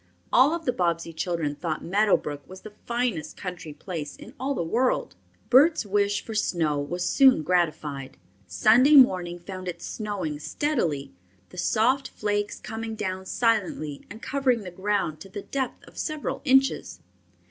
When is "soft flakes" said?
11.59-12.59